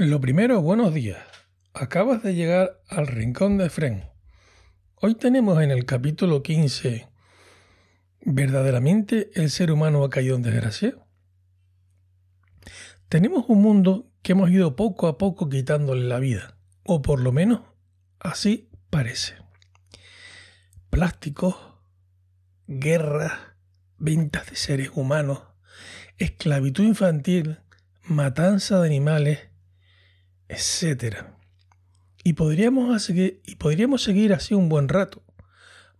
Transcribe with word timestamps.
Lo 0.00 0.20
primero, 0.20 0.62
buenos 0.62 0.94
días. 0.94 1.18
Acabas 1.74 2.22
de 2.22 2.36
llegar 2.36 2.80
al 2.86 3.08
rincón 3.08 3.58
de 3.58 3.68
Fren. 3.68 4.04
Hoy 4.94 5.16
tenemos 5.16 5.60
en 5.60 5.72
el 5.72 5.86
capítulo 5.86 6.40
15 6.40 7.08
¿Verdaderamente 8.20 9.32
el 9.34 9.50
ser 9.50 9.72
humano 9.72 10.04
ha 10.04 10.08
caído 10.08 10.36
en 10.36 10.42
desgracia? 10.42 10.94
Tenemos 13.08 13.46
un 13.48 13.60
mundo 13.60 14.08
que 14.22 14.32
hemos 14.32 14.50
ido 14.50 14.76
poco 14.76 15.08
a 15.08 15.18
poco 15.18 15.48
quitándole 15.48 16.04
la 16.04 16.20
vida, 16.20 16.56
o 16.84 17.02
por 17.02 17.20
lo 17.20 17.32
menos 17.32 17.62
así 18.20 18.70
parece. 18.90 19.34
Plásticos, 20.90 21.56
guerras, 22.68 23.32
ventas 23.96 24.48
de 24.48 24.54
seres 24.54 24.90
humanos, 24.94 25.42
esclavitud 26.18 26.84
infantil, 26.84 27.58
matanza 28.04 28.78
de 28.78 28.86
animales, 28.86 29.48
etc. 30.48 31.24
Y 32.24 32.34
podríamos, 32.34 33.02
seguir, 33.02 33.42
y 33.46 33.56
podríamos 33.56 34.02
seguir 34.02 34.32
así 34.32 34.54
un 34.54 34.68
buen 34.68 34.88
rato, 34.88 35.22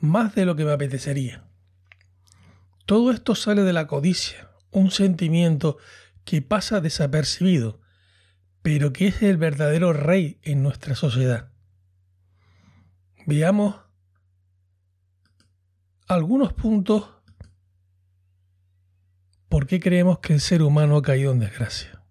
más 0.00 0.34
de 0.34 0.44
lo 0.44 0.56
que 0.56 0.64
me 0.64 0.72
apetecería. 0.72 1.44
Todo 2.86 3.10
esto 3.10 3.34
sale 3.34 3.62
de 3.62 3.72
la 3.72 3.86
codicia, 3.86 4.50
un 4.70 4.90
sentimiento 4.90 5.78
que 6.24 6.42
pasa 6.42 6.80
desapercibido, 6.80 7.80
pero 8.62 8.92
que 8.92 9.08
es 9.08 9.22
el 9.22 9.36
verdadero 9.36 9.92
rey 9.92 10.38
en 10.42 10.62
nuestra 10.62 10.94
sociedad. 10.94 11.50
Veamos 13.26 13.76
algunos 16.08 16.52
puntos 16.52 17.08
por 19.48 19.66
qué 19.66 19.80
creemos 19.80 20.18
que 20.18 20.34
el 20.34 20.40
ser 20.40 20.62
humano 20.62 20.96
ha 20.96 21.02
caído 21.02 21.32
en 21.32 21.38
desgracia. 21.38 22.01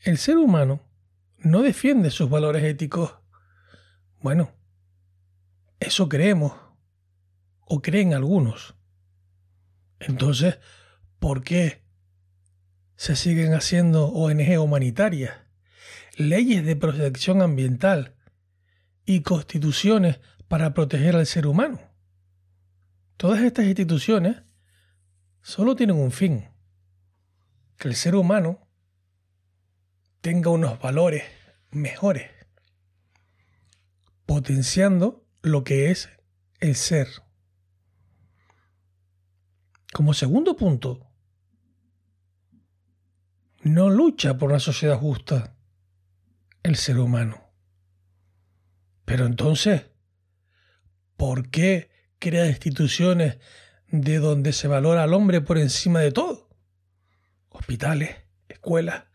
El 0.00 0.16
ser 0.16 0.38
humano 0.38 0.80
no 1.36 1.60
defiende 1.60 2.10
sus 2.10 2.30
valores 2.30 2.64
éticos. 2.64 3.16
Bueno, 4.20 4.50
eso 5.78 6.08
creemos, 6.08 6.54
o 7.66 7.82
creen 7.82 8.14
algunos. 8.14 8.74
Entonces, 9.98 10.58
¿por 11.18 11.44
qué 11.44 11.82
se 12.96 13.14
siguen 13.14 13.52
haciendo 13.52 14.06
ONG 14.06 14.58
humanitarias, 14.58 15.34
leyes 16.16 16.64
de 16.64 16.76
protección 16.76 17.42
ambiental 17.42 18.16
y 19.04 19.20
constituciones 19.20 20.20
para 20.48 20.72
proteger 20.72 21.14
al 21.14 21.26
ser 21.26 21.46
humano? 21.46 21.78
Todas 23.18 23.42
estas 23.42 23.66
instituciones 23.66 24.42
solo 25.42 25.76
tienen 25.76 25.96
un 25.96 26.10
fin, 26.10 26.48
que 27.76 27.88
el 27.88 27.96
ser 27.96 28.14
humano 28.14 28.69
tenga 30.20 30.50
unos 30.50 30.80
valores 30.80 31.24
mejores, 31.70 32.30
potenciando 34.26 35.24
lo 35.42 35.64
que 35.64 35.90
es 35.90 36.10
el 36.60 36.74
ser. 36.76 37.08
Como 39.92 40.14
segundo 40.14 40.56
punto, 40.56 41.06
no 43.62 43.90
lucha 43.90 44.38
por 44.38 44.50
una 44.50 44.60
sociedad 44.60 44.98
justa 44.98 45.56
el 46.62 46.76
ser 46.76 46.98
humano. 46.98 47.50
Pero 49.04 49.26
entonces, 49.26 49.86
¿por 51.16 51.50
qué 51.50 51.90
crea 52.18 52.46
instituciones 52.46 53.38
de 53.88 54.18
donde 54.18 54.52
se 54.52 54.68
valora 54.68 55.02
al 55.02 55.14
hombre 55.14 55.40
por 55.40 55.58
encima 55.58 56.00
de 56.00 56.12
todo? 56.12 56.48
Hospitales, 57.48 58.16
escuelas, 58.48 59.09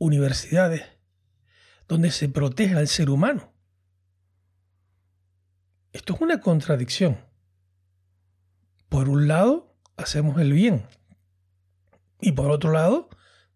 universidades 0.00 0.82
donde 1.86 2.10
se 2.10 2.28
protege 2.28 2.74
al 2.74 2.88
ser 2.88 3.10
humano. 3.10 3.52
Esto 5.92 6.14
es 6.14 6.20
una 6.20 6.40
contradicción. 6.40 7.18
Por 8.88 9.08
un 9.08 9.28
lado, 9.28 9.76
hacemos 9.96 10.40
el 10.40 10.52
bien. 10.52 10.86
Y 12.20 12.32
por 12.32 12.50
otro 12.50 12.72
lado, 12.72 13.10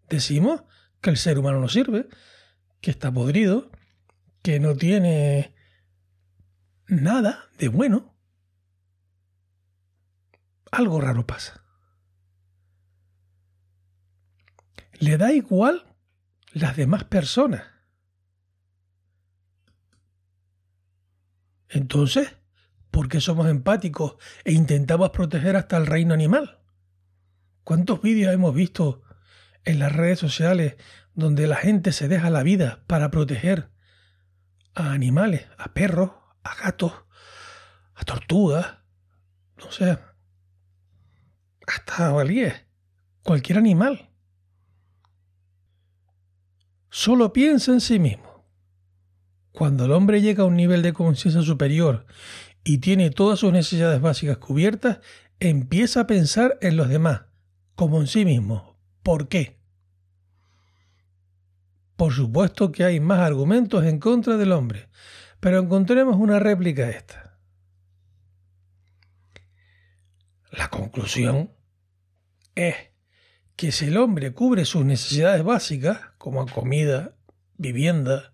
decimos 0.08 0.62
que 1.00 1.10
el 1.10 1.16
ser 1.16 1.38
humano 1.38 1.60
no 1.60 1.68
sirve, 1.68 2.08
que 2.80 2.90
está 2.90 3.10
podrido, 3.10 3.70
que 4.42 4.60
no 4.60 4.76
tiene 4.76 5.54
nada 6.86 7.48
de 7.58 7.68
bueno. 7.68 8.14
Algo 10.70 11.00
raro 11.00 11.26
pasa. 11.26 11.64
Le 14.98 15.16
da 15.16 15.32
igual 15.32 15.93
las 16.54 16.76
demás 16.76 17.04
personas. 17.04 17.64
Entonces, 21.68 22.36
¿por 22.92 23.08
qué 23.08 23.20
somos 23.20 23.48
empáticos 23.48 24.16
e 24.44 24.52
intentamos 24.52 25.10
proteger 25.10 25.56
hasta 25.56 25.76
el 25.76 25.86
reino 25.86 26.14
animal? 26.14 26.60
¿Cuántos 27.64 28.00
vídeos 28.00 28.32
hemos 28.32 28.54
visto 28.54 29.02
en 29.64 29.80
las 29.80 29.92
redes 29.92 30.20
sociales 30.20 30.76
donde 31.14 31.48
la 31.48 31.56
gente 31.56 31.90
se 31.90 32.06
deja 32.06 32.30
la 32.30 32.44
vida 32.44 32.84
para 32.86 33.10
proteger 33.10 33.70
a 34.74 34.92
animales, 34.92 35.48
a 35.58 35.74
perros, 35.74 36.12
a 36.44 36.54
gatos, 36.54 36.92
a 37.94 38.04
tortugas, 38.04 38.78
no 39.56 39.72
sé, 39.72 39.98
hasta 41.66 41.92
jabalíes, 41.94 42.54
cualquier 43.24 43.58
animal? 43.58 44.13
Solo 46.94 47.32
piensa 47.32 47.72
en 47.72 47.80
sí 47.80 47.98
mismo. 47.98 48.46
Cuando 49.50 49.86
el 49.86 49.90
hombre 49.90 50.22
llega 50.22 50.44
a 50.44 50.46
un 50.46 50.54
nivel 50.54 50.80
de 50.80 50.92
conciencia 50.92 51.42
superior 51.42 52.06
y 52.62 52.78
tiene 52.78 53.10
todas 53.10 53.40
sus 53.40 53.52
necesidades 53.52 54.00
básicas 54.00 54.38
cubiertas, 54.38 55.00
empieza 55.40 56.02
a 56.02 56.06
pensar 56.06 56.56
en 56.60 56.76
los 56.76 56.88
demás, 56.88 57.22
como 57.74 58.00
en 58.00 58.06
sí 58.06 58.24
mismo. 58.24 58.78
¿Por 59.02 59.26
qué? 59.26 59.58
Por 61.96 62.12
supuesto 62.12 62.70
que 62.70 62.84
hay 62.84 63.00
más 63.00 63.18
argumentos 63.18 63.84
en 63.84 63.98
contra 63.98 64.36
del 64.36 64.52
hombre, 64.52 64.88
pero 65.40 65.58
encontremos 65.58 66.14
una 66.14 66.38
réplica 66.38 66.84
a 66.84 66.90
esta. 66.90 67.38
La 70.52 70.68
conclusión 70.68 71.50
es 72.54 72.76
que 73.56 73.72
si 73.72 73.86
el 73.86 73.96
hombre 73.96 74.32
cubre 74.32 74.64
sus 74.64 74.84
necesidades 74.84 75.42
básicas, 75.42 76.13
como 76.24 76.46
comida, 76.46 77.14
vivienda, 77.58 78.32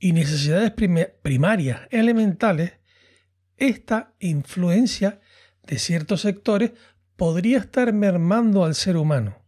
y 0.00 0.12
necesidades 0.12 0.72
primarias 1.22 1.82
elementales, 1.90 2.72
esta 3.56 4.14
influencia 4.18 5.20
de 5.62 5.78
ciertos 5.78 6.22
sectores 6.22 6.72
podría 7.14 7.58
estar 7.58 7.92
mermando 7.92 8.64
al 8.64 8.74
ser 8.74 8.96
humano. 8.96 9.44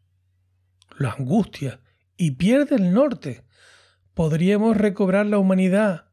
Lo 0.96 1.10
angustia 1.10 1.80
y 2.16 2.32
pierde 2.32 2.76
el 2.76 2.94
norte. 2.94 3.42
Podríamos 4.14 4.76
recobrar 4.76 5.26
la 5.26 5.38
humanidad, 5.38 6.12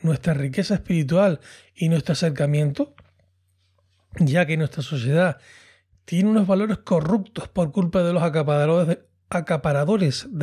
nuestra 0.00 0.32
riqueza 0.32 0.72
espiritual 0.72 1.40
y 1.74 1.90
nuestro 1.90 2.14
acercamiento, 2.14 2.94
ya 4.20 4.46
que 4.46 4.56
nuestra 4.56 4.82
sociedad 4.82 5.36
tiene 6.06 6.30
unos 6.30 6.46
valores 6.46 6.78
corruptos 6.78 7.46
por 7.48 7.72
culpa 7.72 8.02
de 8.02 8.14
los 8.14 8.22
acaparadores 8.22 8.88
de, 8.88 9.09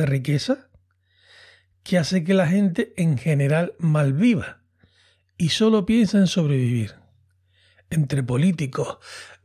riqueza 0.06 0.70
que 1.82 1.98
hace 1.98 2.24
que 2.24 2.34
la 2.34 2.46
gente 2.46 2.92
en 2.96 3.16
general 3.18 3.74
malviva 3.78 4.62
y 5.36 5.50
solo 5.50 5.86
piensa 5.86 6.18
en 6.18 6.26
sobrevivir. 6.26 6.94
Entre 7.90 8.22
políticos, 8.22 8.98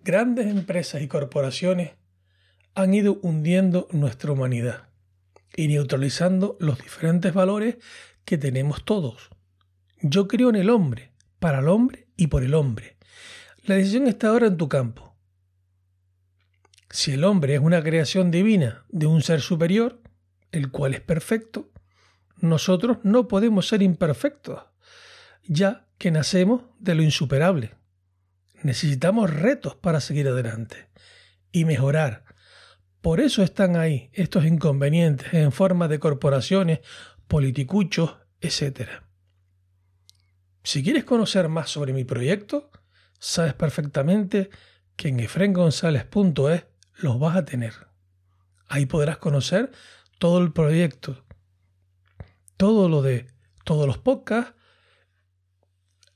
grandes 0.04 0.48
empresas 0.48 1.02
y 1.02 1.08
corporaciones 1.08 1.92
han 2.76 2.94
ido 2.94 3.20
hundiendo 3.22 3.88
nuestra 3.92 4.32
humanidad 4.32 4.90
y 5.56 5.68
neutralizando 5.68 6.58
los 6.60 6.80
diferentes 6.80 7.34
valores 7.34 7.78
que 8.26 8.38
tenemos 8.38 8.84
todos. 8.84 9.30
Yo 10.02 10.28
creo 10.28 10.50
en 10.50 10.56
el 10.56 10.70
hombre, 10.70 11.12
para 11.40 11.60
el 11.60 11.68
hombre 11.68 12.08
y 12.18 12.28
por 12.28 12.44
el 12.44 12.54
hombre. 12.56 12.98
La 13.66 13.76
decisión 13.76 14.08
está 14.08 14.30
ahora 14.30 14.48
en 14.48 14.58
tu 14.58 14.68
campo. 14.68 15.13
Si 16.94 17.12
el 17.12 17.24
hombre 17.24 17.56
es 17.56 17.60
una 17.60 17.82
creación 17.82 18.30
divina 18.30 18.86
de 18.90 19.08
un 19.08 19.24
ser 19.24 19.42
superior, 19.42 20.00
el 20.52 20.70
cual 20.70 20.94
es 20.94 21.02
perfecto, 21.02 21.72
nosotros 22.38 23.00
no 23.02 23.28
podemos 23.28 23.68
ser 23.68 23.82
imperfectos, 23.82 24.62
ya 25.44 25.88
que 25.98 26.12
nacemos 26.12 26.66
de 26.78 26.94
lo 26.94 27.02
insuperable. 27.02 27.74
Necesitamos 28.62 29.32
retos 29.32 29.76
para 29.76 30.02
seguir 30.02 30.28
adelante 30.28 30.88
y 31.52 31.66
mejorar. 31.66 32.26
Por 33.02 33.22
eso 33.22 33.42
están 33.42 33.76
ahí 33.76 34.12
estos 34.14 34.46
inconvenientes 34.46 35.34
en 35.34 35.52
forma 35.52 35.88
de 35.88 35.98
corporaciones, 35.98 36.82
politicuchos, 37.28 38.18
etc. 38.40 39.02
Si 40.62 40.84
quieres 40.84 41.06
conocer 41.06 41.50
más 41.50 41.72
sobre 41.72 41.92
mi 41.92 42.04
proyecto, 42.04 42.70
sabes 43.18 43.56
perfectamente 43.56 44.52
que 44.96 45.08
en 45.08 45.22
efrengonzalez.es 45.22 46.66
los 46.96 47.20
vas 47.20 47.36
a 47.36 47.46
tener. 47.46 47.74
Ahí 48.68 48.86
podrás 48.86 49.18
conocer 49.18 49.72
todo 50.20 50.40
el 50.40 50.54
proyecto, 50.54 51.26
todo 52.58 52.90
lo 52.90 53.02
de 53.02 53.28
todos 53.64 53.88
los 53.88 53.98
podcasts, 53.98 54.54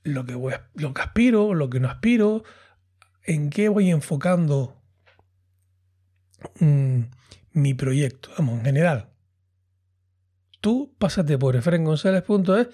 lo 0.03 0.25
que, 0.25 0.35
voy, 0.35 0.53
lo 0.75 0.93
que 0.93 1.01
aspiro, 1.01 1.53
lo 1.53 1.69
que 1.69 1.79
no 1.79 1.89
aspiro, 1.89 2.43
en 3.23 3.49
qué 3.49 3.69
voy 3.69 3.91
enfocando 3.91 4.81
mm, 6.59 7.01
mi 7.51 7.73
proyecto, 7.73 8.29
vamos, 8.37 8.59
en 8.59 8.65
general. 8.65 9.09
Tú 10.61 10.95
pásate 10.97 11.37
por 11.37 11.55
efrengonzalez.es 11.55 12.69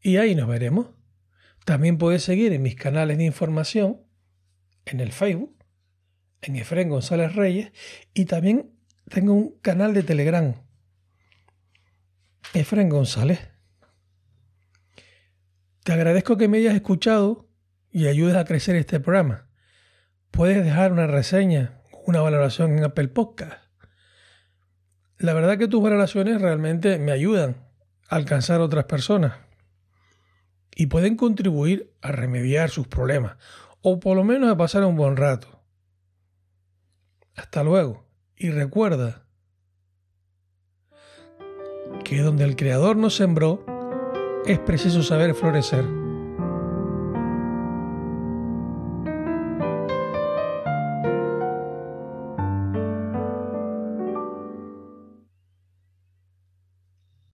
y 0.00 0.16
ahí 0.16 0.34
nos 0.34 0.48
veremos. 0.48 0.88
También 1.64 1.98
puedes 1.98 2.24
seguir 2.24 2.52
en 2.52 2.62
mis 2.62 2.74
canales 2.74 3.18
de 3.18 3.24
información, 3.24 4.00
en 4.84 5.00
el 5.00 5.12
Facebook, 5.12 5.56
en 6.42 6.56
Efren 6.56 6.88
González 6.88 7.34
Reyes, 7.34 7.72
y 8.12 8.26
también 8.26 8.72
tengo 9.08 9.32
un 9.32 9.58
canal 9.60 9.94
de 9.94 10.02
Telegram, 10.02 10.54
Efren 12.54 12.88
González. 12.88 13.48
Te 15.84 15.92
agradezco 15.92 16.36
que 16.36 16.48
me 16.48 16.58
hayas 16.58 16.74
escuchado 16.74 17.48
y 17.90 18.06
ayudes 18.06 18.36
a 18.36 18.44
crecer 18.44 18.76
este 18.76 19.00
programa. 19.00 19.48
Puedes 20.30 20.64
dejar 20.64 20.92
una 20.92 21.06
reseña, 21.06 21.80
una 22.06 22.20
valoración 22.20 22.76
en 22.76 22.84
Apple 22.84 23.08
Podcast. 23.08 23.62
La 25.18 25.34
verdad 25.34 25.58
que 25.58 25.68
tus 25.68 25.82
valoraciones 25.82 26.40
realmente 26.40 26.98
me 26.98 27.12
ayudan 27.12 27.56
a 28.08 28.16
alcanzar 28.16 28.60
a 28.60 28.64
otras 28.64 28.84
personas 28.84 29.34
y 30.74 30.86
pueden 30.86 31.16
contribuir 31.16 31.94
a 32.00 32.12
remediar 32.12 32.70
sus 32.70 32.88
problemas 32.88 33.36
o 33.82 34.00
por 34.00 34.16
lo 34.16 34.24
menos 34.24 34.50
a 34.50 34.56
pasar 34.56 34.84
un 34.84 34.96
buen 34.96 35.16
rato. 35.16 35.61
Hasta 37.34 37.62
luego 37.62 38.04
y 38.36 38.50
recuerda 38.50 39.24
que 42.04 42.20
donde 42.20 42.44
el 42.44 42.56
Creador 42.56 42.96
nos 42.96 43.16
sembró, 43.16 43.64
es 44.46 44.58
preciso 44.58 45.02
saber 45.02 45.34
florecer. 45.34 46.01